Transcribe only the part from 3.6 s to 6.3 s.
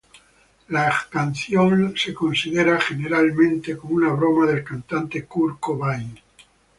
como una broma del cantante Kurt Cobain.